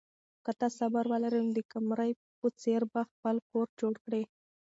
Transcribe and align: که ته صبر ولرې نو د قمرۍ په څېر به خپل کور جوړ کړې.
که 0.45 0.51
ته 0.59 0.67
صبر 0.77 1.05
ولرې 1.11 1.39
نو 1.45 1.51
د 1.57 1.59
قمرۍ 1.71 2.11
په 2.39 2.47
څېر 2.61 2.81
به 2.91 3.01
خپل 3.11 3.35
کور 3.49 3.67
جوړ 3.79 3.93
کړې. 4.05 4.21